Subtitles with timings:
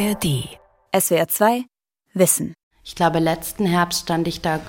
[0.00, 0.48] ARD.
[0.98, 1.64] SWR 2
[2.14, 2.54] Wissen.
[2.82, 4.60] Ich glaube, letzten Herbst stand ich da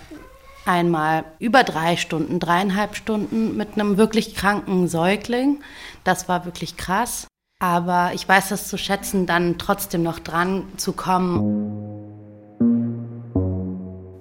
[0.65, 5.61] einmal über drei Stunden, dreieinhalb Stunden mit einem wirklich kranken Säugling.
[6.03, 7.27] Das war wirklich krass.
[7.59, 11.39] Aber ich weiß das zu schätzen, dann trotzdem noch dran zu kommen.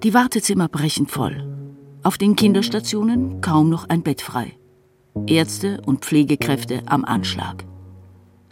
[0.03, 1.45] Die Wartezimmer brechen voll.
[2.03, 4.53] Auf den Kinderstationen kaum noch ein Bett frei.
[5.27, 7.65] Ärzte und Pflegekräfte am Anschlag.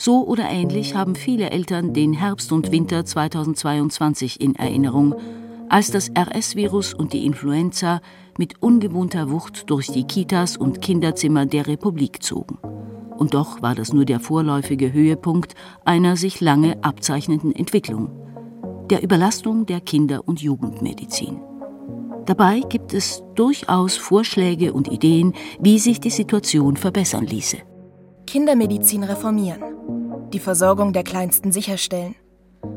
[0.01, 5.13] So oder ähnlich haben viele Eltern den Herbst und Winter 2022 in Erinnerung,
[5.67, 7.99] als das RS-Virus und die Influenza
[8.37, 12.59] mit ungewohnter Wucht durch die Kitas und Kinderzimmer der Republik zogen.
[13.17, 18.09] Und doch war das nur der vorläufige Höhepunkt einer sich lange abzeichnenden Entwicklung,
[18.89, 21.41] der Überlastung der Kinder- und Jugendmedizin.
[22.25, 27.57] Dabei gibt es durchaus Vorschläge und Ideen, wie sich die Situation verbessern ließe.
[28.25, 29.68] Kindermedizin reformieren.
[30.33, 32.13] Die Versorgung der Kleinsten sicherstellen.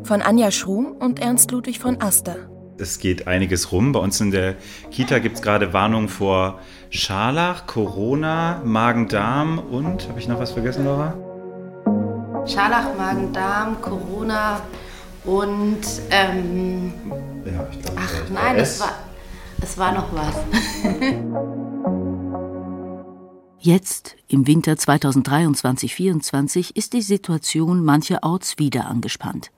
[0.05, 2.37] Von Anja Schrum und Ernst Ludwig von Aster.
[2.79, 3.93] Es geht einiges rum.
[3.93, 4.55] Bei uns in der
[4.91, 10.87] Kita gibt es gerade Warnungen vor Scharlach, Corona, Magen-Darm und, habe ich noch was vergessen,
[10.87, 11.15] Laura?
[12.47, 14.61] Scharlach, Magen-Darm, Corona
[15.25, 15.81] und,
[16.11, 16.95] ähm,
[17.45, 18.95] ja, ich glaub, ach nein, es war,
[19.61, 20.37] es war noch was.
[23.65, 29.53] Jetzt, im Winter 2023-24, ist die Situation mancherorts wieder angespannt.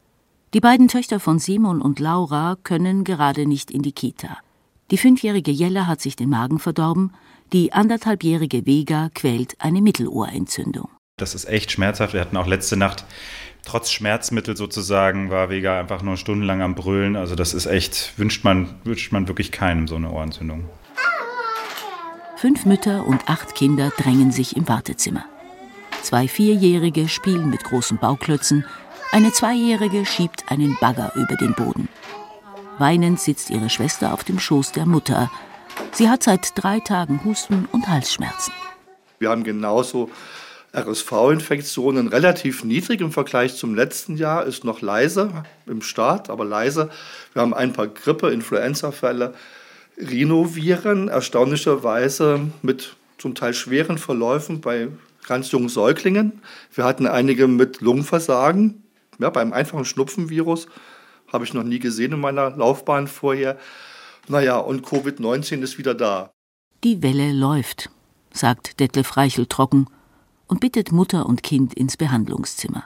[0.52, 4.36] Die beiden Töchter von Simon und Laura können gerade nicht in die Kita.
[4.90, 7.14] Die fünfjährige Jella hat sich den Magen verdorben,
[7.54, 10.90] die anderthalbjährige Vega quält eine Mittelohrentzündung.
[11.16, 12.12] Das ist echt schmerzhaft.
[12.12, 13.06] Wir hatten auch letzte Nacht,
[13.64, 17.16] trotz Schmerzmittel sozusagen, war Vega einfach nur stundenlang am Brüllen.
[17.16, 20.68] Also das ist echt, wünscht man, wünscht man wirklich keinem so eine Ohrentzündung.
[22.44, 25.24] Fünf Mütter und acht Kinder drängen sich im Wartezimmer.
[26.02, 28.66] Zwei Vierjährige spielen mit großen Bauklötzen,
[29.12, 31.88] eine Zweijährige schiebt einen Bagger über den Boden.
[32.76, 35.30] Weinend sitzt ihre Schwester auf dem Schoß der Mutter.
[35.92, 38.52] Sie hat seit drei Tagen Husten und Halsschmerzen.
[39.18, 40.10] Wir haben genauso
[40.76, 46.90] RSV-Infektionen relativ niedrig im Vergleich zum letzten Jahr, ist noch leise im Start, aber leise.
[47.32, 49.32] Wir haben ein paar Grippe-, Influenza-Fälle,
[49.96, 54.88] Rhinoviren, erstaunlicherweise mit zum Teil schweren Verläufen bei
[55.26, 56.42] ganz jungen Säuglingen.
[56.74, 58.82] Wir hatten einige mit Lungenversagen,
[59.18, 60.66] ja, beim einfachen Schnupfenvirus
[61.32, 63.58] habe ich noch nie gesehen in meiner Laufbahn vorher.
[64.28, 66.30] Naja, und Covid-19 ist wieder da.
[66.84, 67.90] Die Welle läuft,
[68.32, 69.88] sagt Detlef Reichel trocken
[70.46, 72.84] und bittet Mutter und Kind ins Behandlungszimmer.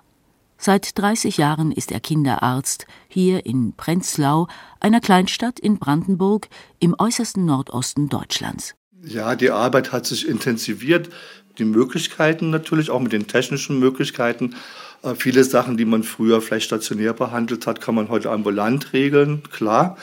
[0.60, 4.48] Seit 30 Jahren ist er Kinderarzt hier in Prenzlau,
[4.80, 6.48] einer Kleinstadt in Brandenburg
[6.80, 8.74] im äußersten Nordosten Deutschlands.
[9.04, 11.10] Ja, die Arbeit hat sich intensiviert.
[11.58, 14.56] Die Möglichkeiten natürlich, auch mit den technischen Möglichkeiten.
[15.04, 19.44] Äh, viele Sachen, die man früher vielleicht stationär behandelt hat, kann man heute ambulant regeln,
[19.52, 19.96] klar.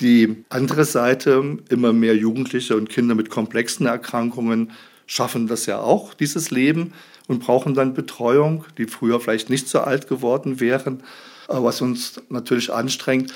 [0.00, 4.72] Die andere Seite, immer mehr Jugendliche und Kinder mit komplexen Erkrankungen
[5.06, 6.92] schaffen das ja auch, dieses Leben,
[7.28, 11.02] und brauchen dann Betreuung, die früher vielleicht nicht so alt geworden wären,
[11.48, 13.32] was uns natürlich anstrengt.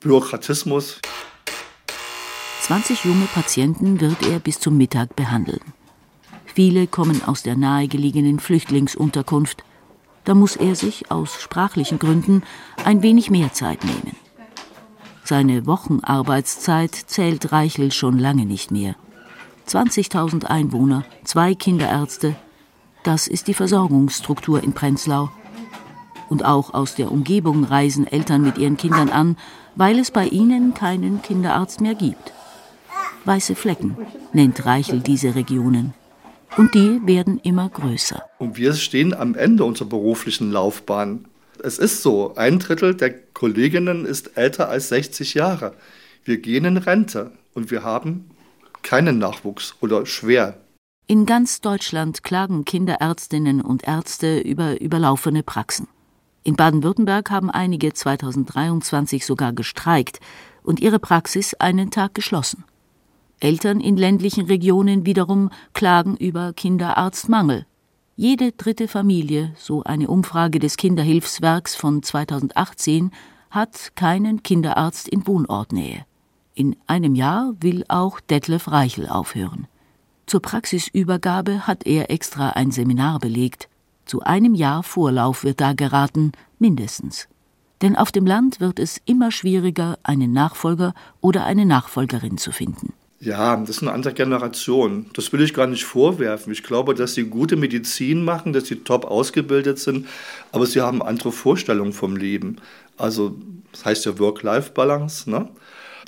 [0.00, 1.00] Bürokratismus.
[2.62, 5.60] 20 junge Patienten wird er bis zum Mittag behandeln.
[6.54, 9.64] Viele kommen aus der nahegelegenen Flüchtlingsunterkunft.
[10.24, 12.42] Da muss er sich aus sprachlichen Gründen
[12.84, 14.16] ein wenig mehr Zeit nehmen.
[15.24, 18.96] Seine Wochenarbeitszeit zählt Reichel schon lange nicht mehr.
[19.68, 22.36] 20.000 Einwohner, zwei Kinderärzte,
[23.02, 25.30] das ist die Versorgungsstruktur in Prenzlau.
[26.28, 29.36] Und auch aus der Umgebung reisen Eltern mit ihren Kindern an,
[29.74, 32.32] weil es bei ihnen keinen Kinderarzt mehr gibt.
[33.24, 33.96] Weiße Flecken
[34.32, 35.94] nennt Reichel diese Regionen.
[36.56, 38.22] Und die werden immer größer.
[38.38, 41.26] Und wir stehen am Ende unserer beruflichen Laufbahn.
[41.62, 45.74] Es ist so, ein Drittel der Kolleginnen ist älter als 60 Jahre.
[46.24, 48.30] Wir gehen in Rente und wir haben
[48.82, 50.58] keinen Nachwuchs oder schwer.
[51.12, 55.86] In ganz Deutschland klagen Kinderärztinnen und Ärzte über überlaufene Praxen.
[56.42, 60.20] In Baden-Württemberg haben einige 2023 sogar gestreikt
[60.62, 62.64] und ihre Praxis einen Tag geschlossen.
[63.40, 67.66] Eltern in ländlichen Regionen wiederum klagen über Kinderarztmangel.
[68.16, 73.10] Jede dritte Familie, so eine Umfrage des Kinderhilfswerks von 2018,
[73.50, 76.06] hat keinen Kinderarzt in Wohnortnähe.
[76.54, 79.68] In einem Jahr will auch Detlef Reichel aufhören.
[80.26, 83.68] Zur Praxisübergabe hat er extra ein Seminar belegt.
[84.06, 87.28] Zu einem Jahr Vorlauf wird da geraten, mindestens.
[87.82, 92.92] Denn auf dem Land wird es immer schwieriger, einen Nachfolger oder eine Nachfolgerin zu finden.
[93.18, 95.06] Ja, das ist eine andere Generation.
[95.14, 96.52] Das will ich gar nicht vorwerfen.
[96.52, 100.08] Ich glaube, dass sie gute Medizin machen, dass sie top ausgebildet sind,
[100.50, 102.56] aber sie haben andere Vorstellungen vom Leben.
[102.96, 103.36] Also,
[103.70, 105.30] das heißt ja Work-Life-Balance.
[105.30, 105.48] Ne?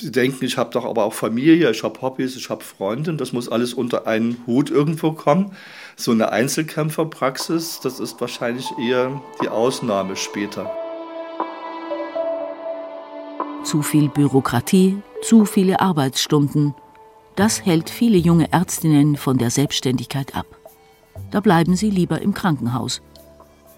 [0.01, 3.33] Sie denken, ich habe doch aber auch Familie, ich habe Hobbys, ich habe Freunde, das
[3.33, 5.53] muss alles unter einen Hut irgendwo kommen.
[5.97, 10.71] So eine Einzelkämpferpraxis, das ist wahrscheinlich eher die Ausnahme später.
[13.63, 16.75] Zu viel Bürokratie, zu viele Arbeitsstunden,
[17.37, 20.47] das hält viele junge Ärztinnen von der Selbstständigkeit ab.
[21.31, 23.01] Da bleiben sie lieber im Krankenhaus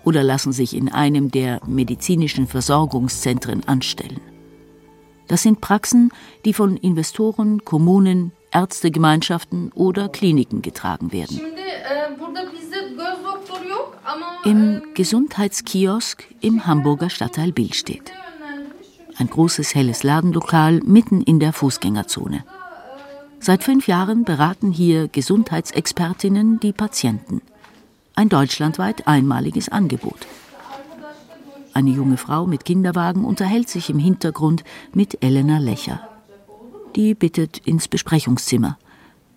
[0.04, 4.20] oder lassen sich in einem der medizinischen Versorgungszentren anstellen.
[5.28, 6.12] Das sind Praxen,
[6.44, 11.40] die von Investoren, Kommunen, Ärztegemeinschaften oder Kliniken getragen werden.
[14.44, 18.12] Im Gesundheitskiosk im Hamburger Stadtteil Billstedt.
[19.18, 22.44] Ein großes helles Ladenlokal mitten in der Fußgängerzone.
[23.40, 27.42] Seit fünf Jahren beraten hier Gesundheitsexpertinnen die Patienten.
[28.14, 30.26] Ein deutschlandweit einmaliges Angebot.
[31.76, 34.64] Eine junge Frau mit Kinderwagen unterhält sich im Hintergrund
[34.94, 36.00] mit Elena Lecher.
[36.94, 38.78] Die bittet ins Besprechungszimmer.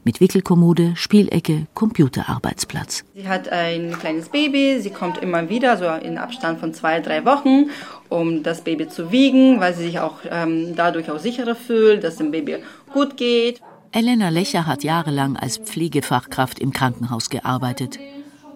[0.06, 3.04] Mit Wickelkommode, Spielecke, Computerarbeitsplatz.
[3.14, 7.26] Sie hat ein kleines Baby, sie kommt immer wieder, so in Abstand von zwei, drei
[7.26, 7.72] Wochen,
[8.08, 12.16] um das Baby zu wiegen, weil sie sich auch ähm, dadurch auch sicherer fühlt, dass
[12.16, 12.60] dem Baby
[12.94, 13.60] gut geht.
[13.92, 18.00] Elena Lecher hat jahrelang als Pflegefachkraft im Krankenhaus gearbeitet.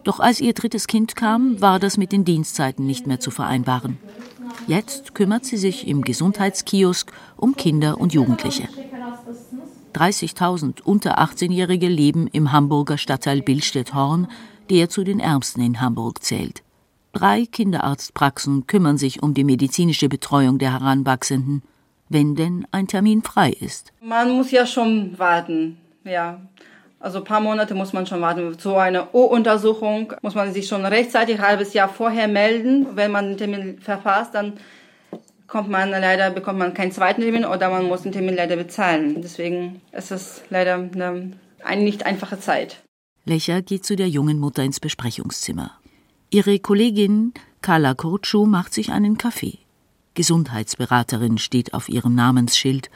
[0.04, 3.98] Doch als ihr drittes Kind kam, war das mit den Dienstzeiten nicht mehr zu vereinbaren.
[4.68, 8.68] Jetzt kümmert sie sich im Gesundheitskiosk um Kinder und Jugendliche.
[9.94, 14.28] 30.000 unter 18-Jährige leben im Hamburger Stadtteil Billstedt-Horn,
[14.70, 16.64] der zu den ärmsten in Hamburg zählt.
[17.12, 21.62] Drei Kinderarztpraxen kümmern sich um die medizinische Betreuung der Heranwachsenden
[22.14, 23.92] wenn denn ein Termin frei ist.
[24.02, 26.42] Man muss ja schon warten, ja.
[27.04, 28.58] Also ein paar Monate muss man schon warten.
[28.58, 32.96] So eine O-Untersuchung muss man sich schon rechtzeitig, ein halbes Jahr vorher melden.
[32.96, 34.54] Wenn man den Termin verfasst, dann
[35.46, 39.22] kommt man leider, bekommt man keinen zweiten Termin oder man muss den Termin leider bezahlen.
[39.22, 42.82] Deswegen ist es leider eine, eine nicht einfache Zeit.
[43.26, 45.72] Lecher geht zu der jungen Mutter ins Besprechungszimmer.
[46.30, 49.60] Ihre Kollegin Carla Kurtschuh macht sich einen Kaffee.
[50.14, 52.90] Gesundheitsberaterin steht auf ihrem Namensschild,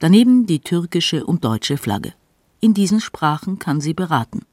[0.00, 2.12] daneben die türkische und deutsche Flagge.
[2.64, 4.46] In diesen Sprachen kann sie beraten.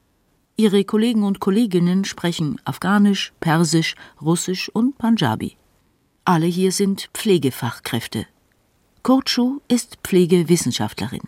[0.56, 5.56] Ihre Kollegen und Kolleginnen sprechen Afghanisch, Persisch, Russisch und Punjabi.
[6.24, 8.26] Alle hier sind Pflegefachkräfte.
[9.04, 11.22] Kurtschu ist Pflegewissenschaftlerin.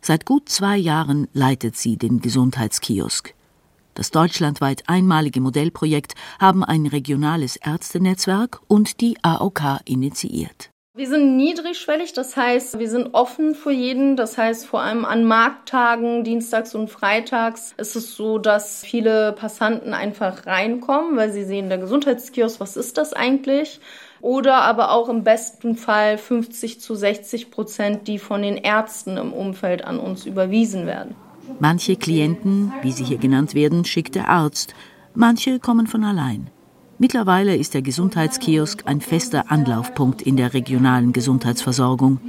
[0.00, 3.34] Seit gut zwei Jahren leitet sie den Gesundheitskiosk.
[3.92, 10.70] Das deutschlandweit einmalige Modellprojekt haben ein regionales Ärztenetzwerk und die AOK initiiert.
[10.96, 14.16] Wir sind niedrigschwellig, das heißt, wir sind offen für jeden.
[14.16, 19.94] Das heißt, vor allem an Markttagen, dienstags und freitags, ist es so, dass viele Passanten
[19.94, 23.78] einfach reinkommen, weil sie sehen, der Gesundheitskiosk, was ist das eigentlich?
[24.20, 29.32] Oder aber auch im besten Fall 50 zu 60 Prozent, die von den Ärzten im
[29.32, 31.14] Umfeld an uns überwiesen werden.
[31.60, 34.74] Manche Klienten, wie sie hier genannt werden, schickt der Arzt,
[35.14, 36.50] manche kommen von allein.
[37.02, 42.20] Mittlerweile ist der Gesundheitskiosk ein fester Anlaufpunkt in der regionalen Gesundheitsversorgung.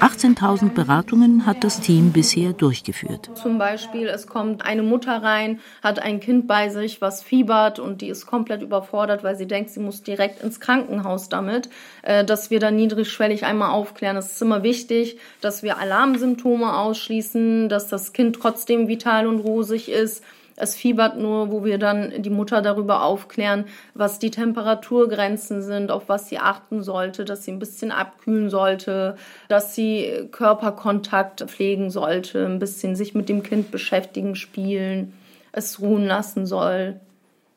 [0.00, 3.28] 18.000 Beratungen hat das Team bisher durchgeführt.
[3.34, 8.00] Zum Beispiel, es kommt eine Mutter rein, hat ein Kind bei sich, was fiebert und
[8.00, 11.68] die ist komplett überfordert, weil sie denkt, sie muss direkt ins Krankenhaus damit,
[12.00, 14.16] äh, dass wir dann niedrigschwellig einmal aufklären.
[14.16, 19.90] Es ist immer wichtig, dass wir Alarmsymptome ausschließen, dass das Kind trotzdem vital und rosig
[19.90, 20.24] ist
[20.60, 26.08] es fiebert nur, wo wir dann die Mutter darüber aufklären, was die Temperaturgrenzen sind, auf
[26.08, 29.16] was sie achten sollte, dass sie ein bisschen abkühlen sollte,
[29.48, 35.12] dass sie Körperkontakt pflegen sollte, ein bisschen sich mit dem Kind beschäftigen, spielen,
[35.52, 37.00] es ruhen lassen soll.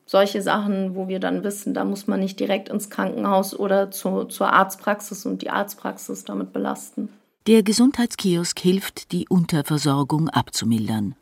[0.05, 4.25] Solche Sachen, wo wir dann wissen, da muss man nicht direkt ins Krankenhaus oder zu,
[4.25, 7.09] zur Arztpraxis und die Arztpraxis damit belasten.
[7.47, 11.15] Der Gesundheitskiosk hilft, die Unterversorgung abzumildern.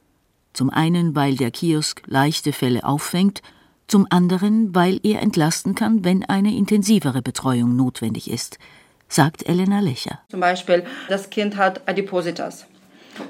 [0.59, 3.41] Zum einen, weil der Kiosk leichte Fälle auffängt,
[3.87, 8.59] zum anderen, weil er entlasten kann, wenn eine intensivere Betreuung notwendig ist,
[9.07, 10.19] sagt Elena Lecher.
[10.27, 12.65] Zum Beispiel, das Kind hat Adipositas,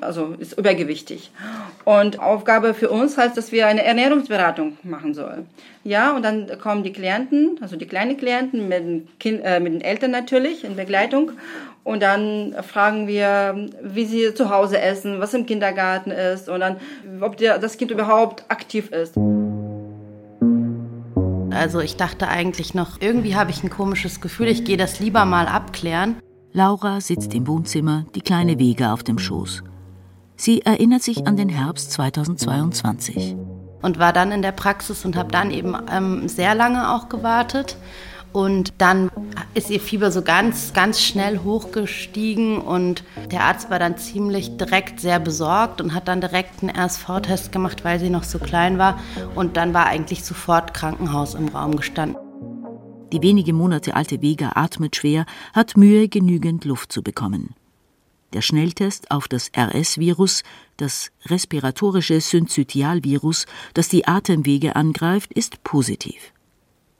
[0.02, 1.32] also ist übergewichtig.
[1.86, 5.48] Und Aufgabe für uns heißt, dass wir eine Ernährungsberatung machen sollen.
[5.84, 9.74] Ja, und dann kommen die Klienten, also die kleinen Klienten mit den, kind, äh, mit
[9.74, 11.32] den Eltern natürlich in Begleitung.
[11.84, 16.78] Und dann fragen wir, wie sie zu Hause essen, was im Kindergarten ist und dann,
[17.22, 19.16] ob der, das Kind überhaupt aktiv ist.
[21.52, 25.26] Also ich dachte eigentlich noch, irgendwie habe ich ein komisches Gefühl, ich gehe das lieber
[25.26, 26.18] mal abklären.
[26.52, 29.64] Laura sitzt im Wohnzimmer, die kleine Wege auf dem Schoß.
[30.42, 33.36] Sie erinnert sich an den Herbst 2022.
[33.82, 37.76] Und war dann in der Praxis und habe dann eben ähm, sehr lange auch gewartet.
[38.32, 39.12] Und dann
[39.54, 43.04] ist ihr Fieber so ganz, ganz schnell hochgestiegen und
[43.34, 47.84] der Arzt war dann ziemlich direkt sehr besorgt und hat dann direkt einen RSV-Test gemacht,
[47.84, 48.98] weil sie noch so klein war.
[49.36, 52.16] Und dann war eigentlich sofort Krankenhaus im Raum gestanden.
[53.12, 57.56] Die wenige Monate alte Vega atmet schwer, hat Mühe, genügend Luft zu bekommen.
[58.34, 60.44] Der Schnelltest auf das RS-Virus,
[60.78, 66.32] das respiratorische Synzytialvirus, das die Atemwege angreift, ist positiv.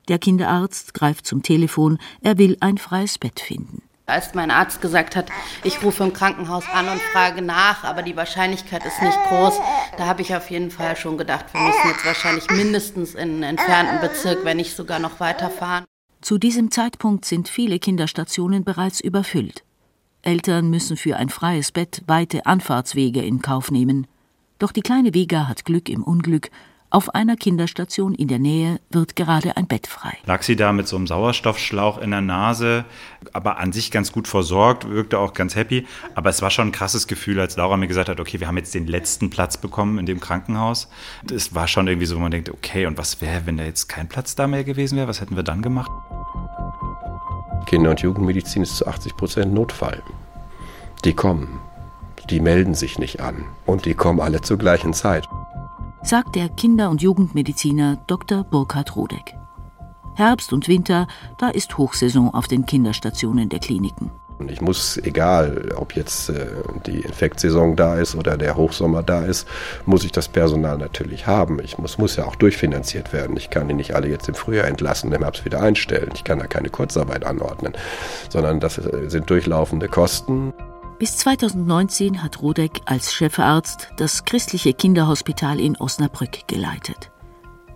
[0.08, 3.84] Der Kinderarzt greift zum Telefon, er will ein freies Bett finden.
[4.08, 5.30] Als mein Arzt gesagt hat,
[5.64, 9.60] ich rufe im Krankenhaus an und frage nach, aber die Wahrscheinlichkeit ist nicht groß,
[9.98, 13.44] da habe ich auf jeden Fall schon gedacht, wir müssen jetzt wahrscheinlich mindestens in einen
[13.44, 15.86] entfernten Bezirk, wenn nicht sogar noch weiterfahren.
[16.22, 19.64] Zu diesem Zeitpunkt sind viele Kinderstationen bereits überfüllt.
[20.22, 24.08] Eltern müssen für ein freies Bett weite Anfahrtswege in Kauf nehmen.
[24.60, 26.50] Doch die kleine Vega hat Glück im Unglück
[26.92, 30.18] auf einer Kinderstation in der Nähe wird gerade ein Bett frei.
[30.26, 32.84] Lag sie da mit so einem Sauerstoffschlauch in der Nase,
[33.32, 35.86] aber an sich ganz gut versorgt, wirkte auch ganz happy.
[36.16, 38.58] Aber es war schon ein krasses Gefühl, als Laura mir gesagt hat, okay, wir haben
[38.58, 40.90] jetzt den letzten Platz bekommen in dem Krankenhaus.
[41.32, 43.88] Es war schon irgendwie so, wo man denkt, okay, und was wäre, wenn da jetzt
[43.88, 45.08] kein Platz da mehr gewesen wäre?
[45.08, 45.92] Was hätten wir dann gemacht?
[47.70, 50.04] Kinder- und Jugendmedizin ist zu 80 Prozent Notfall.
[51.06, 51.62] Die kommen,
[52.30, 55.28] die melden sich nicht an und die kommen alle zur gleichen Zeit
[56.02, 58.44] sagt der Kinder- und Jugendmediziner Dr.
[58.44, 59.36] Burkhard Rodeck.
[60.16, 61.08] Herbst und Winter,
[61.38, 64.12] da ist Hochsaison auf den Kinderstationen der Kliniken.
[64.40, 66.48] Und ich muss, egal ob jetzt äh,
[66.86, 69.48] die Infektsaison da ist oder der Hochsommer da ist,
[69.86, 71.60] muss ich das Personal natürlich haben.
[71.62, 73.36] Ich muss, muss ja auch durchfinanziert werden.
[73.36, 76.12] Ich kann die nicht alle jetzt im Frühjahr entlassen, im Herbst wieder einstellen.
[76.14, 77.74] Ich kann da keine Kurzarbeit anordnen,
[78.30, 80.54] sondern das äh, sind durchlaufende Kosten.
[81.00, 87.12] Bis 2019 hat Rodeck als Chefarzt das christliche Kinderhospital in Osnabrück geleitet.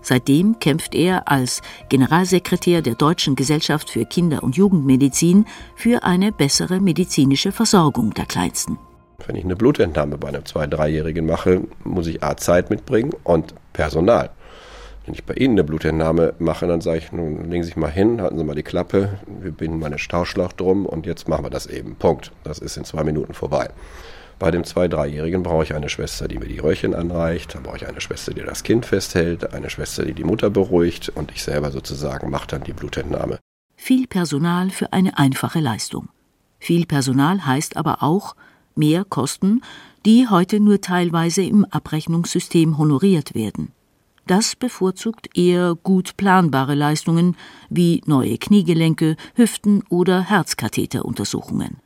[0.04, 5.46] Seitdem kämpft er als Generalsekretär der Deutschen Gesellschaft für Kinder- und Jugendmedizin
[5.76, 8.78] für eine bessere medizinische Versorgung der Kleinsten.
[9.26, 13.56] Wenn ich eine Blutentnahme bei einem Zwei-, Dreijährigen mache, muss ich A Zeit mitbringen und
[13.72, 14.30] Personal.
[15.06, 17.92] Wenn ich bei Ihnen eine Blutentnahme mache, dann sage ich, nun legen Sie sich mal
[17.92, 21.46] hin, halten Sie mal die Klappe, wir binden mal einen Stauschlauch drum und jetzt machen
[21.46, 21.96] wir das eben.
[21.96, 22.32] Punkt.
[22.44, 23.70] Das ist in zwei Minuten vorbei.
[24.44, 27.78] Bei dem Zwei-, Dreijährigen brauche ich eine Schwester, die mir die Röhrchen anreicht, dann brauche
[27.78, 31.42] ich eine Schwester, die das Kind festhält, eine Schwester, die die Mutter beruhigt und ich
[31.42, 33.40] selber sozusagen mache dann die Blutentnahme.
[33.78, 36.10] Viel Personal für eine einfache Leistung.
[36.60, 38.36] Viel Personal heißt aber auch
[38.76, 39.62] mehr Kosten,
[40.06, 43.72] die heute nur teilweise im Abrechnungssystem honoriert werden.
[44.28, 47.38] Das bevorzugt eher gut planbare Leistungen
[47.70, 51.83] wie neue Kniegelenke, Hüften oder Herzkatheteruntersuchungen.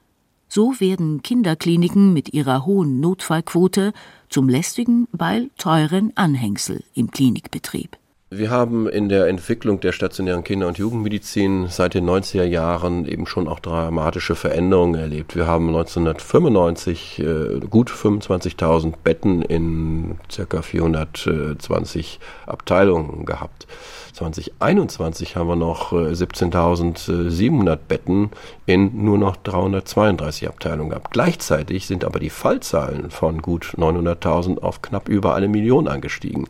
[0.47, 3.93] So werden Kinderkliniken mit ihrer hohen Notfallquote
[4.29, 7.97] zum lästigen, weil teuren Anhängsel im Klinikbetrieb.
[8.29, 13.25] Wir haben in der Entwicklung der stationären Kinder- und Jugendmedizin seit den 90er Jahren eben
[13.25, 15.37] schon auch dramatische Veränderungen erlebt.
[15.37, 23.65] Wir haben 1995 äh, gut 25.000 Betten in circa 420 Abteilungen gehabt.
[24.13, 28.31] 2021 haben wir noch 17.700 äh, Betten
[28.65, 31.11] in nur noch 332 Abteilungen gehabt.
[31.11, 36.47] Gleichzeitig sind aber die Fallzahlen von gut 900.000 auf knapp über eine Million angestiegen.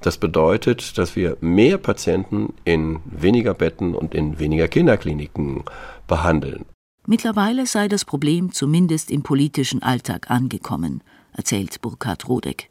[0.00, 5.64] Das bedeutet, dass wir mehr Patienten in weniger Betten und in weniger Kinderkliniken
[6.06, 6.64] behandeln.
[7.06, 11.02] Mittlerweile sei das Problem zumindest im politischen Alltag angekommen,
[11.32, 12.68] erzählt Burkhard Rodeck.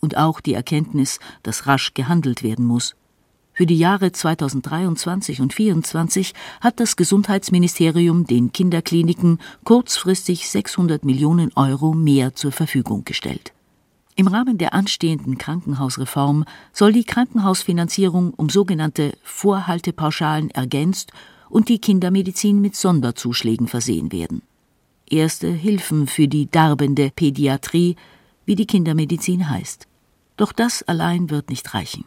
[0.00, 2.94] Und auch die Erkenntnis, dass rasch gehandelt werden muss.
[3.60, 11.92] Für die Jahre 2023 und 2024 hat das Gesundheitsministerium den Kinderkliniken kurzfristig 600 Millionen Euro
[11.92, 13.52] mehr zur Verfügung gestellt.
[14.16, 21.12] Im Rahmen der anstehenden Krankenhausreform soll die Krankenhausfinanzierung um sogenannte Vorhaltepauschalen ergänzt
[21.50, 24.40] und die Kindermedizin mit Sonderzuschlägen versehen werden.
[25.06, 27.96] Erste Hilfen für die darbende Pädiatrie,
[28.46, 29.86] wie die Kindermedizin heißt.
[30.38, 32.06] Doch das allein wird nicht reichen.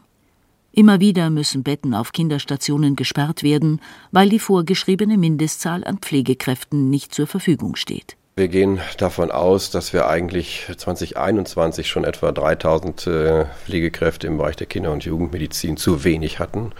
[0.76, 7.14] Immer wieder müssen Betten auf Kinderstationen gesperrt werden, weil die vorgeschriebene Mindestzahl an Pflegekräften nicht
[7.14, 8.16] zur Verfügung steht.
[8.34, 14.56] Wir gehen davon aus, dass wir eigentlich 2021 schon etwa 3000 äh, Pflegekräfte im Bereich
[14.56, 16.72] der Kinder- und Jugendmedizin zu wenig hatten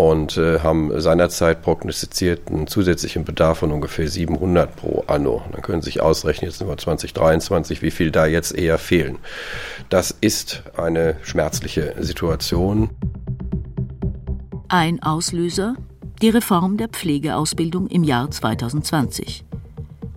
[0.00, 5.42] und äh, haben seinerzeit prognostiziert einen zusätzlichen Bedarf von ungefähr 700 pro Anno.
[5.52, 9.18] Dann können Sie sich ausrechnen, jetzt sind wir 2023, wie viel da jetzt eher fehlen.
[9.90, 12.88] Das ist eine schmerzliche Situation.
[14.68, 15.74] Ein Auslöser?
[16.22, 19.44] Die Reform der Pflegeausbildung im Jahr 2020.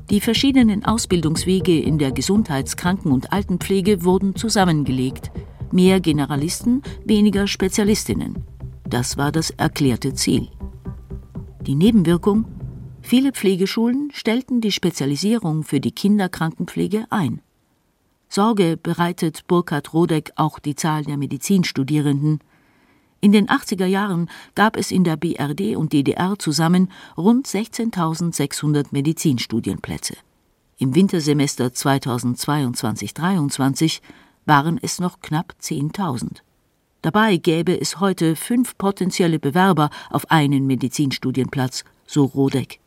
[0.10, 5.32] Die verschiedenen Ausbildungswege in der Gesundheits-, Kranken- und Altenpflege wurden zusammengelegt.
[5.74, 8.53] Mehr Generalisten, weniger Spezialistinnen.
[8.90, 10.50] Das war das erklärte Ziel.
[11.62, 12.46] Die Nebenwirkung?
[13.02, 17.42] Viele Pflegeschulen stellten die Spezialisierung für die Kinderkrankenpflege ein.
[18.30, 22.40] Sorge bereitet Burkhard Rodeck auch die Zahl der Medizinstudierenden.
[23.22, 30.16] In den 80er Jahren gab es in der BRD und DDR zusammen rund 16.600 Medizinstudienplätze.
[30.78, 34.02] Im Wintersemester 2022-23
[34.46, 36.40] waren es noch knapp 10.000.
[37.04, 42.80] Dabei gäbe es heute fünf potenzielle Bewerber auf einen Medizinstudienplatz, so Rodeck.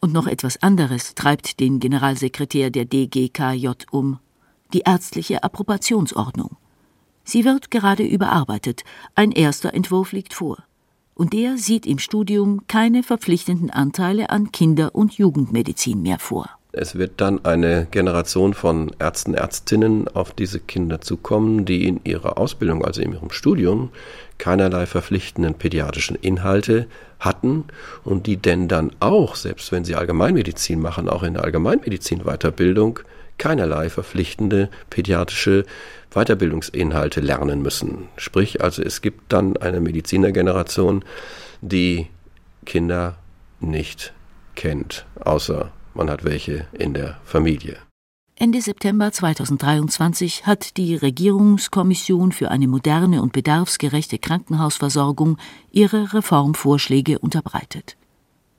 [0.00, 4.18] Und noch etwas anderes treibt den Generalsekretär der DGKJ um
[4.72, 6.56] die ärztliche Approbationsordnung.
[7.22, 8.82] Sie wird gerade überarbeitet,
[9.14, 10.64] ein erster Entwurf liegt vor.
[11.14, 16.55] Und der sieht im Studium keine verpflichtenden Anteile an Kinder- und Jugendmedizin mehr vor.
[16.78, 22.36] Es wird dann eine Generation von Ärzten, Ärztinnen auf diese Kinder zukommen, die in ihrer
[22.36, 23.88] Ausbildung, also in ihrem Studium,
[24.36, 26.86] keinerlei verpflichtenden pädiatrischen Inhalte
[27.18, 27.64] hatten
[28.04, 33.00] und die denn dann auch, selbst wenn sie Allgemeinmedizin machen, auch in der Allgemeinmedizin Weiterbildung
[33.38, 35.64] keinerlei verpflichtende pädiatrische
[36.10, 38.08] Weiterbildungsinhalte lernen müssen.
[38.18, 41.06] Sprich, also es gibt dann eine Medizinergeneration,
[41.62, 42.08] die
[42.66, 43.16] Kinder
[43.60, 44.12] nicht
[44.56, 47.78] kennt, außer man hat welche in der Familie.
[48.38, 55.38] Ende September 2023 hat die Regierungskommission für eine moderne und bedarfsgerechte Krankenhausversorgung
[55.72, 57.96] ihre Reformvorschläge unterbreitet.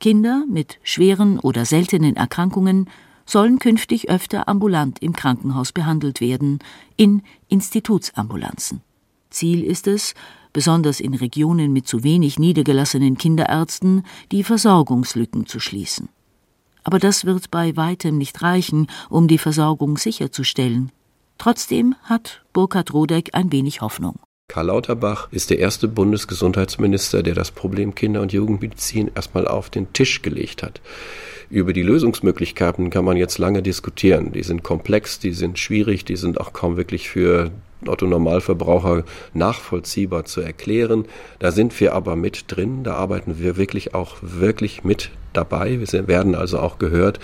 [0.00, 2.90] Kinder mit schweren oder seltenen Erkrankungen
[3.24, 6.58] sollen künftig öfter ambulant im Krankenhaus behandelt werden,
[6.96, 8.80] in Institutsambulanzen.
[9.30, 10.14] Ziel ist es,
[10.52, 14.02] besonders in Regionen mit zu wenig niedergelassenen Kinderärzten,
[14.32, 16.08] die Versorgungslücken zu schließen.
[16.88, 20.90] Aber das wird bei weitem nicht reichen, um die Versorgung sicherzustellen.
[21.36, 24.18] Trotzdem hat Burkhard Rodeck ein wenig Hoffnung.
[24.50, 29.92] Karl Lauterbach ist der erste Bundesgesundheitsminister, der das Problem Kinder- und Jugendmedizin erstmal auf den
[29.92, 30.80] Tisch gelegt hat.
[31.50, 34.32] Über die Lösungsmöglichkeiten kann man jetzt lange diskutieren.
[34.32, 37.50] Die sind komplex, die sind schwierig, die sind auch kaum wirklich für
[37.86, 41.06] Otto Normalverbraucher nachvollziehbar zu erklären.
[41.38, 45.78] Da sind wir aber mit drin, da arbeiten wir wirklich auch wirklich mit dabei.
[45.80, 47.20] Wir werden also auch gehört.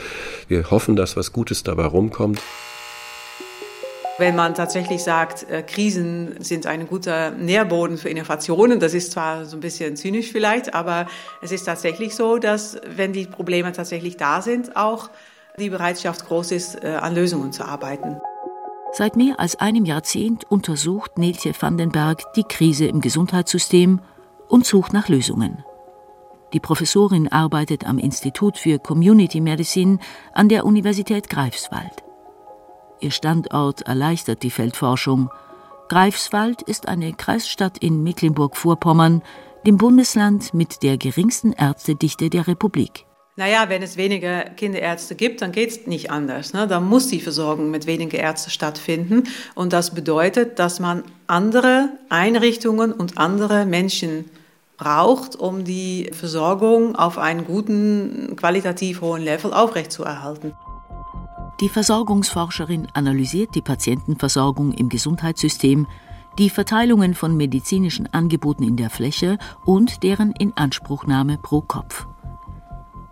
[0.49, 2.41] Wir hoffen, dass was Gutes dabei rumkommt.
[4.17, 9.45] Wenn man tatsächlich sagt, äh, Krisen sind ein guter Nährboden für Innovationen, das ist zwar
[9.45, 11.07] so ein bisschen zynisch vielleicht, aber
[11.43, 15.11] es ist tatsächlich so, dass wenn die Probleme tatsächlich da sind, auch
[15.59, 18.21] die Bereitschaft groß ist, äh, an Lösungen zu arbeiten.
[18.97, 24.01] Seit mehr als einem Jahrzehnt untersucht Neltje Vandenberg die Krise im Gesundheitssystem
[24.49, 25.65] und sucht nach Lösungen.
[26.53, 29.99] Die Professorin arbeitet am Institut für Community Medicine
[30.33, 32.05] an der Universität Greifswald.
[33.01, 35.29] Ihr Standort erleichtert die Feldforschung.
[35.89, 39.23] Greifswald ist eine Kreisstadt in Mecklenburg-Vorpommern,
[39.67, 43.07] dem Bundesland mit der geringsten Ärztedichte der Republik.
[43.37, 46.53] Naja, wenn es weniger Kinderärzte gibt, dann geht es nicht anders.
[46.53, 46.69] Ne?
[46.69, 49.25] Dann muss die Versorgung mit weniger Ärzten stattfinden.
[49.57, 54.31] Und das bedeutet, dass man andere Einrichtungen und andere Menschen
[54.77, 60.53] braucht, um die Versorgung auf einen guten, qualitativ hohen Level aufrechtzuerhalten.
[61.61, 65.89] Die Versorgungsforscherin analysiert die Patientenversorgung im Gesundheitssystem,
[66.39, 72.07] die Verteilungen von medizinischen Angeboten in der Fläche und deren Inanspruchnahme pro Kopf.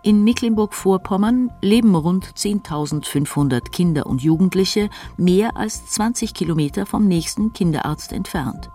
[0.05, 8.11] In Mecklenburg-Vorpommern leben rund 10.500 Kinder und Jugendliche mehr als 20 Kilometer vom nächsten Kinderarzt
[8.11, 8.69] entfernt.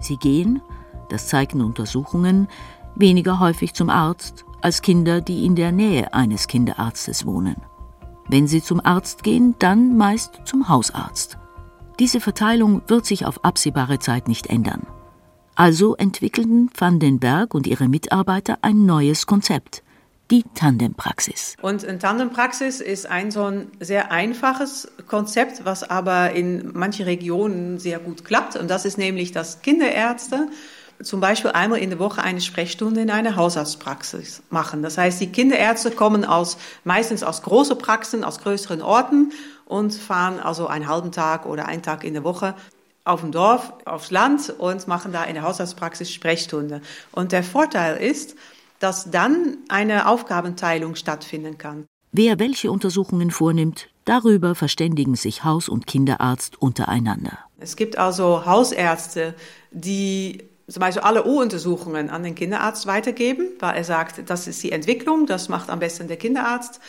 [0.00, 0.60] Sie gehen,
[1.08, 2.48] das zeigen Untersuchungen,
[2.96, 7.56] weniger häufig zum Arzt als Kinder, die in der Nähe eines Kinderarztes wohnen.
[8.28, 11.38] Wenn sie zum Arzt gehen, dann meist zum Hausarzt.
[12.00, 14.84] Diese Verteilung wird sich auf absehbare Zeit nicht ändern.
[15.54, 19.84] Also entwickelten Van den Berg und ihre Mitarbeiter ein neues Konzept,
[20.30, 21.56] die Tandempraxis.
[21.60, 27.78] Und eine Tandempraxis ist ein so ein sehr einfaches Konzept, was aber in manchen Regionen
[27.78, 28.56] sehr gut klappt.
[28.56, 30.48] Und das ist nämlich, dass Kinderärzte
[31.02, 34.82] zum Beispiel einmal in der Woche eine Sprechstunde in einer Hausarztpraxis machen.
[34.82, 39.32] Das heißt, die Kinderärzte kommen aus, meistens aus großen Praxen, aus größeren Orten
[39.64, 42.54] und fahren also einen halben Tag oder einen Tag in der Woche
[43.04, 46.82] auf dem Dorf, aufs Land und machen da in der Hausarztpraxis Sprechstunde.
[47.12, 48.36] Und der Vorteil ist,
[48.80, 51.86] dass dann eine Aufgabenteilung stattfinden kann.
[52.12, 57.38] Wer welche Untersuchungen vornimmt, darüber verständigen sich Haus- und Kinderarzt untereinander.
[57.60, 59.34] Es gibt also Hausärzte,
[59.70, 64.72] die zum Beispiel alle U-Untersuchungen an den Kinderarzt weitergeben, weil er sagt, das ist die
[64.72, 66.80] Entwicklung, das macht am besten der Kinderarzt.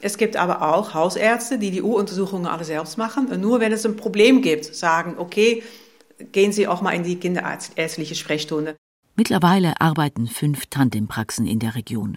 [0.00, 3.84] Es gibt aber auch Hausärzte, die die U-Untersuchungen alle selbst machen und nur wenn es
[3.84, 5.62] ein Problem gibt, sagen, okay,
[6.32, 8.76] gehen Sie auch mal in die kinderärztliche Sprechstunde.
[9.14, 12.16] Mittlerweile arbeiten fünf Tandempraxen in der Region.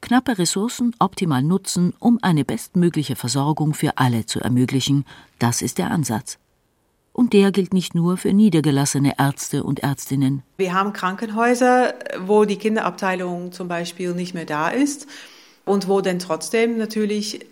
[0.00, 5.04] Knappe Ressourcen optimal nutzen, um eine bestmögliche Versorgung für alle zu ermöglichen,
[5.38, 6.38] das ist der Ansatz.
[7.12, 10.42] Und der gilt nicht nur für niedergelassene Ärzte und Ärztinnen.
[10.56, 15.06] Wir haben Krankenhäuser, wo die Kinderabteilung zum Beispiel nicht mehr da ist
[15.64, 17.46] und wo dann trotzdem natürlich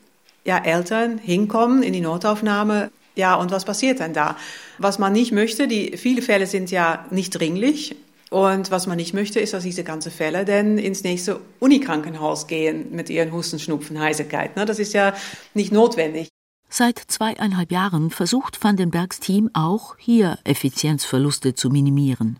[0.44, 2.90] ja, Eltern hinkommen in die Notaufnahme.
[3.14, 4.36] Ja, und was passiert dann da?
[4.78, 7.96] Was man nicht möchte, die viele Fälle sind ja nicht dringlich.
[8.32, 12.86] Und was man nicht möchte, ist, dass diese ganzen Fälle dann ins nächste Unikrankenhaus gehen
[12.90, 14.56] mit ihren Husten, Schnupfen, Heiserkeit.
[14.56, 14.64] Ne?
[14.64, 15.12] Das ist ja
[15.52, 16.28] nicht notwendig.
[16.70, 22.38] Seit zweieinhalb Jahren versucht Vandenbergs Team auch, hier Effizienzverluste zu minimieren.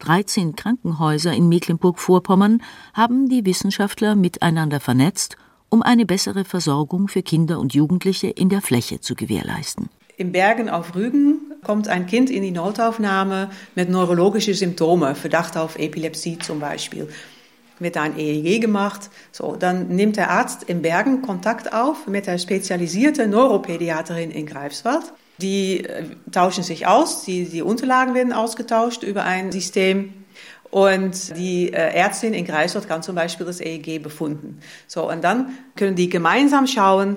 [0.00, 2.60] 13 Krankenhäuser in Mecklenburg-Vorpommern
[2.92, 5.36] haben die Wissenschaftler miteinander vernetzt,
[5.68, 9.88] um eine bessere Versorgung für Kinder und Jugendliche in der Fläche zu gewährleisten.
[10.16, 15.78] In Bergen auf Rügen kommt ein Kind in die Notaufnahme mit neurologischen Symptomen, Verdacht auf
[15.78, 17.08] Epilepsie zum Beispiel.
[17.78, 22.38] Wird ein EEG gemacht, so, dann nimmt der Arzt in Bergen Kontakt auf mit der
[22.38, 25.12] spezialisierten Neuropädiaterin in Greifswald.
[25.40, 30.12] Die äh, tauschen sich aus, die, die Unterlagen werden ausgetauscht über ein System
[30.70, 34.58] und die äh, Ärztin in Greifswald kann zum Beispiel das EEG befunden.
[34.88, 37.16] So, und dann können die gemeinsam schauen,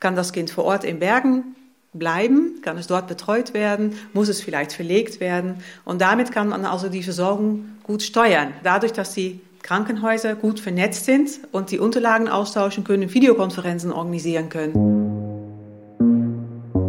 [0.00, 1.54] kann das Kind vor Ort in Bergen
[1.92, 2.60] bleiben?
[2.62, 3.94] Kann es dort betreut werden?
[4.12, 5.56] Muss es vielleicht verlegt werden?
[5.84, 8.52] Und damit kann man also die Versorgung gut steuern.
[8.62, 15.00] Dadurch, dass die Krankenhäuser gut vernetzt sind und die Unterlagen austauschen können, Videokonferenzen organisieren können.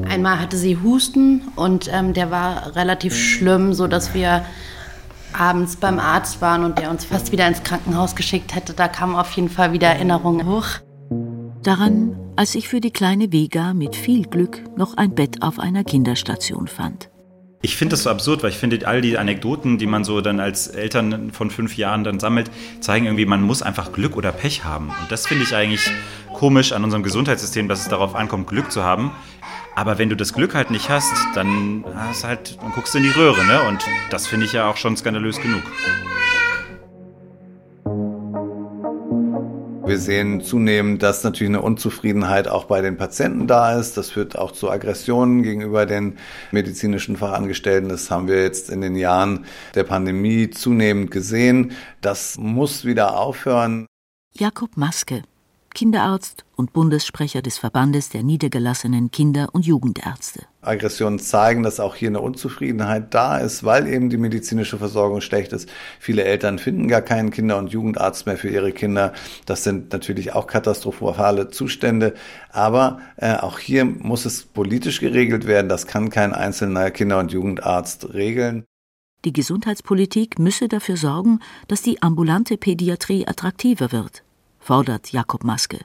[0.08, 4.46] Einmal hatte sie Husten und ähm, der war relativ schlimm, so dass wir
[5.34, 8.74] abends beim Arzt waren und der uns fast wieder ins Krankenhaus geschickt hätte.
[8.74, 10.66] Da kamen auf jeden Fall wieder Erinnerungen hoch.
[11.64, 15.84] Daran als ich für die kleine Vega mit viel Glück noch ein Bett auf einer
[15.84, 17.12] Kinderstation fand.
[17.62, 20.40] Ich finde das so absurd, weil ich finde, all die Anekdoten, die man so dann
[20.40, 24.64] als Eltern von fünf Jahren dann sammelt, zeigen irgendwie, man muss einfach Glück oder Pech
[24.64, 24.88] haben.
[24.88, 25.88] Und das finde ich eigentlich
[26.34, 29.12] komisch an unserem Gesundheitssystem, dass es darauf ankommt, Glück zu haben.
[29.76, 33.04] Aber wenn du das Glück halt nicht hast, dann, hast halt, dann guckst du in
[33.04, 33.62] die Röhre, ne?
[33.68, 35.62] Und das finde ich ja auch schon skandalös genug.
[39.92, 43.98] Wir sehen zunehmend, dass natürlich eine Unzufriedenheit auch bei den Patienten da ist.
[43.98, 46.18] Das führt auch zu Aggressionen gegenüber den
[46.52, 47.90] medizinischen Fachangestellten.
[47.90, 49.44] Das haben wir jetzt in den Jahren
[49.76, 51.74] der Pandemie zunehmend gesehen.
[52.00, 53.86] Das muss wieder aufhören.
[54.32, 55.24] Jakob Maske,
[55.74, 60.46] Kinderarzt und Bundessprecher des Verbandes der niedergelassenen Kinder- und Jugendärzte.
[60.62, 65.54] Aggressionen zeigen, dass auch hier eine Unzufriedenheit da ist, weil eben die medizinische Versorgung schlecht
[65.54, 65.70] ist.
[66.00, 69.14] Viele Eltern finden gar keinen Kinder- und Jugendarzt mehr für ihre Kinder.
[69.46, 72.14] Das sind natürlich auch katastrophale Zustände.
[72.52, 75.70] Aber äh, auch hier muss es politisch geregelt werden.
[75.70, 78.66] Das kann kein einzelner Kinder- und Jugendarzt regeln.
[79.26, 84.24] Die Gesundheitspolitik müsse dafür sorgen, dass die ambulante Pädiatrie attraktiver wird
[84.62, 85.80] fordert Jakob Maske.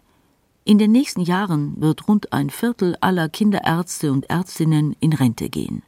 [0.69, 5.85] In den nächsten Jahren wird rund ein Viertel aller Kinderärzte und Ärztinnen in Rente gehen.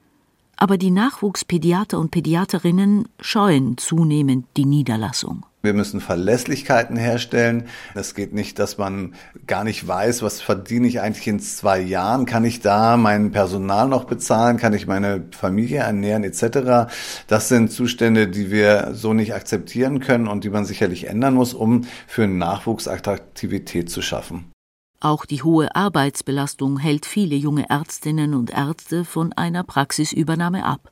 [0.56, 5.44] Aber die Nachwuchspädiater und Pädiaterinnen scheuen zunehmend die Niederlassung.
[5.62, 7.64] Wir müssen Verlässlichkeiten herstellen.
[7.96, 9.14] Es geht nicht, dass man
[9.48, 12.24] gar nicht weiß, was verdiene ich eigentlich in zwei Jahren.
[12.24, 14.58] Kann ich da mein Personal noch bezahlen?
[14.58, 16.92] Kann ich meine Familie ernähren etc.?
[17.26, 21.52] Das sind Zustände, die wir so nicht akzeptieren können und die man sicherlich ändern muss,
[21.52, 24.52] um für Nachwuchs Attraktivität zu schaffen.
[25.00, 30.90] Auch die hohe Arbeitsbelastung hält viele junge Ärztinnen und Ärzte von einer Praxisübernahme ab.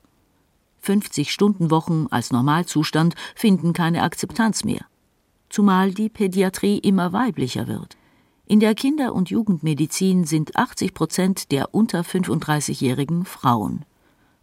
[0.85, 4.87] 50-Stunden-Wochen als Normalzustand finden keine Akzeptanz mehr.
[5.49, 7.97] Zumal die Pädiatrie immer weiblicher wird.
[8.47, 13.85] In der Kinder- und Jugendmedizin sind 80 Prozent der unter 35-Jährigen Frauen.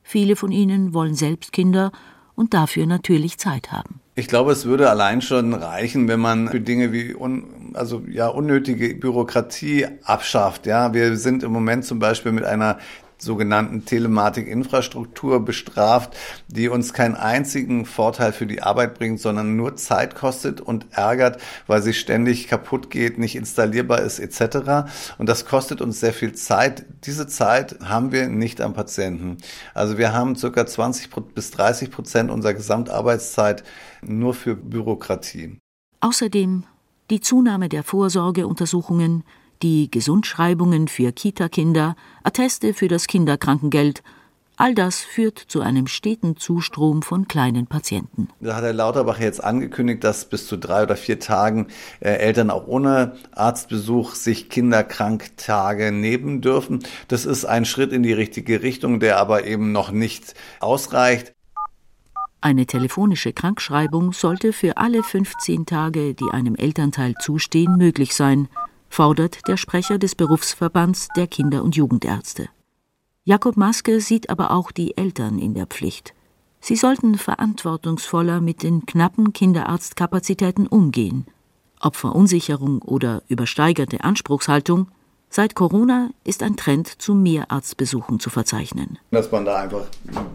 [0.02, 1.94] Viele von ihnen wollen selbst Kinder
[2.36, 4.02] und dafür natürlich Zeit haben.
[4.16, 8.28] Ich glaube, es würde allein schon reichen, wenn man für Dinge wie un, also ja
[8.28, 10.68] unnötige Bürokratie abschafft.
[10.68, 12.78] Ja, wir sind im Moment zum Beispiel mit einer
[13.24, 16.16] sogenannten Telematik-Infrastruktur bestraft,
[16.48, 21.42] die uns keinen einzigen Vorteil für die Arbeit bringt, sondern nur Zeit kostet und ärgert,
[21.68, 24.88] weil sie ständig kaputt geht, nicht installierbar ist etc.
[25.18, 26.86] Und das kostet uns sehr viel Zeit.
[27.06, 29.38] Diese Zeit haben wir nicht am Patienten.
[29.74, 33.64] Also wir haben circa 20 bis 30 Prozent unserer Gesamtarbeitszeit
[34.02, 35.58] nur für Bürokratie.
[36.02, 36.66] Außerdem
[37.10, 39.24] die Zunahme der Vorsorgeuntersuchungen,
[39.64, 44.04] die Gesundschreibungen für Kita-Kinder, Atteste für das Kinderkrankengeld,
[44.56, 48.28] All das führt zu einem steten Zustrom von kleinen Patienten.
[48.40, 51.68] Da hat Herr Lauterbach jetzt angekündigt, dass bis zu drei oder vier Tagen
[52.02, 56.84] äh, Eltern auch ohne Arztbesuch sich Kinderkranktage nehmen dürfen.
[57.08, 61.34] Das ist ein Schritt in die richtige Richtung, der aber eben noch nicht ausreicht.
[62.40, 68.50] Eine telefonische Krankschreibung sollte für alle 15 Tage, die einem Elternteil zustehen, möglich sein,
[68.94, 72.50] fordert der Sprecher des Berufsverbands der Kinder- und Jugendärzte.
[73.24, 76.14] Jakob Maske sieht aber auch die Eltern in der Pflicht.
[76.60, 81.26] Sie sollten verantwortungsvoller mit den knappen Kinderarztkapazitäten umgehen.
[81.80, 84.88] Ob Verunsicherung oder übersteigerte Anspruchshaltung,
[85.36, 89.00] Seit Corona ist ein Trend zu mehr Arztbesuchen zu verzeichnen.
[89.10, 89.86] Dass man da einfach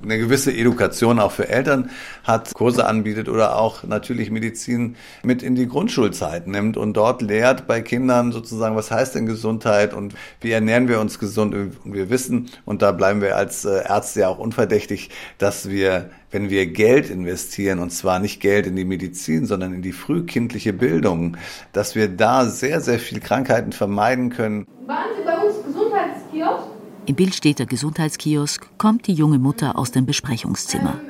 [0.03, 1.91] eine gewisse Edukation auch für Eltern
[2.25, 7.69] hat, Kurse anbietet oder auch natürlich Medizin mit in die Grundschulzeit nimmt und dort lehrt
[7.69, 11.55] bei Kindern sozusagen, was heißt denn Gesundheit und wie ernähren wir uns gesund.
[11.55, 16.11] Und wir wissen, und da bleiben wir als äh, Ärzte ja auch unverdächtig, dass wir
[16.31, 20.73] wenn wir Geld investieren, und zwar nicht Geld in die Medizin, sondern in die frühkindliche
[20.73, 21.37] Bildung,
[21.73, 24.67] dass wir da sehr, sehr viel Krankheiten vermeiden können.
[24.87, 26.65] Waren Sie bei uns Gesundheitskiosk?
[27.07, 31.01] Im Bild steht der Gesundheitskiosk, kommt die junge Mutter aus dem Besprechungszimmer.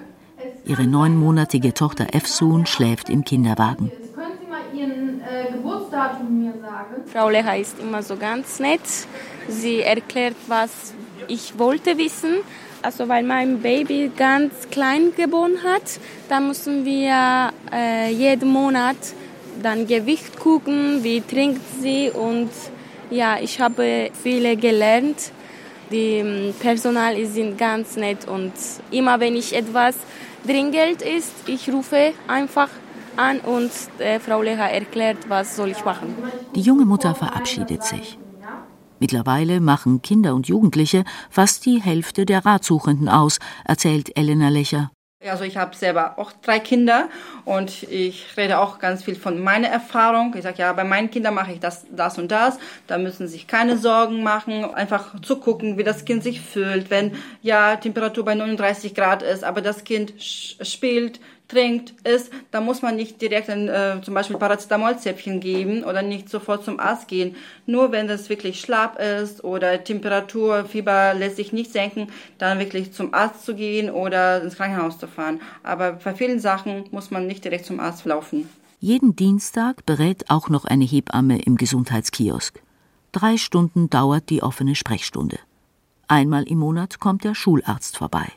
[0.65, 3.91] Ihre neunmonatige Tochter Efsun schläft im Kinderwagen.
[4.15, 7.03] Können Sie mal Ihren äh, Geburtsdatum mir sagen?
[7.07, 8.83] Frau Leha ist immer so ganz nett.
[9.49, 10.93] Sie erklärt, was
[11.27, 12.37] ich wollte wissen
[12.83, 15.83] also weil mein Baby ganz klein geboren hat,
[16.29, 18.97] da müssen wir äh, jeden Monat
[19.63, 22.51] dann Gewicht gucken, wie trinkt sie und
[23.11, 25.33] ja, ich habe viele gelernt.
[25.91, 28.53] Die ähm, Personal sind ganz nett und
[28.91, 29.97] immer wenn ich etwas
[30.47, 32.69] dringend ist, ich rufe einfach
[33.17, 36.15] an und äh, Frau Leha erklärt, was soll ich machen.
[36.55, 38.19] Die junge Mutter verabschiedet sich.
[39.01, 44.91] Mittlerweile machen Kinder und Jugendliche fast die Hälfte der Ratsuchenden aus, erzählt Elena Lecher.
[45.27, 47.09] Also ich habe selber auch drei Kinder
[47.45, 50.33] und ich rede auch ganz viel von meiner Erfahrung.
[50.37, 52.57] Ich sage, ja, bei meinen Kindern mache ich das, das und das.
[52.87, 54.65] Da müssen Sie sich keine Sorgen machen.
[54.65, 56.91] Einfach zu gucken, wie das Kind sich fühlt.
[56.91, 62.83] Wenn ja Temperatur bei 39 Grad ist, aber das Kind spielt, trinkt, isst, dann muss
[62.83, 67.35] man nicht direkt ein, äh, zum Beispiel Paracetamolzäpfchen geben oder nicht sofort zum Arzt gehen.
[67.67, 72.93] Nur wenn das wirklich schlapp ist oder Temperatur, Fieber lässt sich nicht senken, dann wirklich
[72.93, 75.41] zum Arzt zu gehen oder ins Krankenhaus zu fahren.
[75.63, 78.49] Aber bei vielen Sachen muss man nicht direkt zum Arzt laufen.
[78.81, 82.63] Jeden Dienstag berät auch noch eine Hebamme im Gesundheitskiosk.
[83.11, 85.39] Drei Stunden dauert die offene Sprechstunde.
[86.07, 88.31] Einmal im Monat kommt der Schularzt vorbei.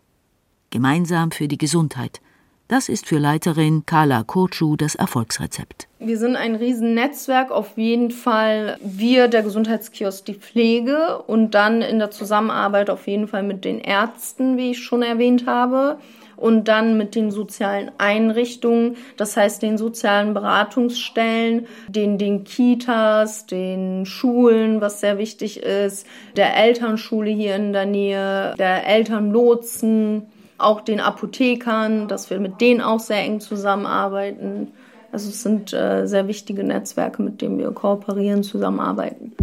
[0.72, 2.22] Gemeinsam für die Gesundheit–
[2.72, 5.90] das ist für Leiterin Carla Kochu das Erfolgsrezept.
[6.00, 12.00] Wir sind ein Riesennetzwerk, auf jeden Fall wir, der Gesundheitskiosk, die Pflege und dann in
[12.00, 15.98] der Zusammenarbeit auf jeden Fall mit den Ärzten, wie ich schon erwähnt habe
[16.38, 24.06] und dann mit den sozialen Einrichtungen, das heißt den sozialen Beratungsstellen, den, den Kitas, den
[24.06, 26.08] Schulen, was sehr wichtig ist,
[26.38, 30.24] der Elternschule hier in der Nähe, der Elternlotsen
[30.62, 34.70] auch den Apothekern, dass wir mit denen auch sehr eng zusammenarbeiten.
[35.12, 39.34] Also es sind äh, sehr wichtige Netzwerke, mit denen wir kooperieren, zusammenarbeiten.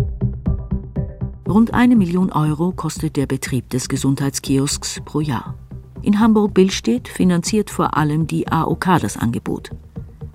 [1.49, 5.55] Rund eine Million Euro kostet der Betrieb des Gesundheitskiosks pro Jahr.
[6.03, 9.71] In Hamburg-Billstedt finanziert vor allem die AOK das Angebot.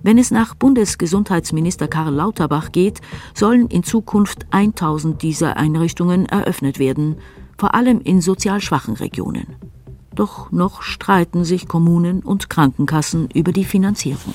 [0.02, 3.00] Wenn es nach Bundesgesundheitsminister Karl Lauterbach geht,
[3.32, 7.16] sollen in Zukunft 1000 dieser Einrichtungen eröffnet werden,
[7.56, 9.56] vor allem in sozial schwachen Regionen.
[10.14, 14.34] Doch noch streiten sich Kommunen und Krankenkassen über die Finanzierung.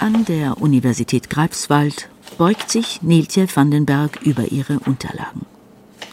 [0.00, 5.46] An der Universität Greifswald beugt sich Neltje Vandenberg über ihre Unterlagen.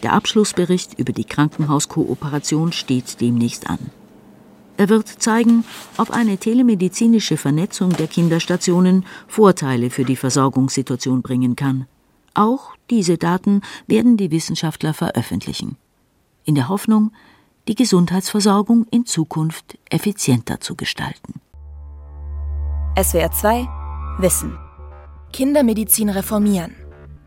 [0.01, 3.79] Der Abschlussbericht über die Krankenhauskooperation steht demnächst an.
[4.77, 5.65] Er wird zeigen,
[5.97, 11.85] ob eine telemedizinische Vernetzung der Kinderstationen Vorteile für die Versorgungssituation bringen kann.
[12.33, 15.75] Auch diese Daten werden die Wissenschaftler veröffentlichen
[16.43, 17.11] in der Hoffnung,
[17.67, 21.39] die Gesundheitsversorgung in Zukunft effizienter zu gestalten.
[23.01, 23.67] SWR 2
[24.19, 24.57] Wissen
[25.31, 26.75] Kindermedizin reformieren.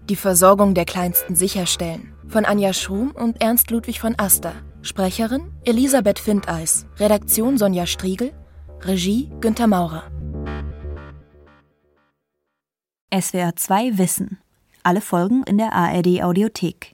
[0.09, 2.15] Die Versorgung der Kleinsten sicherstellen.
[2.29, 4.53] Von Anja Schrum und Ernst Ludwig von Aster.
[4.83, 6.87] Sprecherin Elisabeth Findeis.
[6.99, 8.33] Redaktion Sonja Striegel.
[8.83, 10.05] Regie Günter Maurer.
[13.19, 14.39] SWR 2 Wissen.
[14.83, 16.94] Alle Folgen in der ARD Audiothek.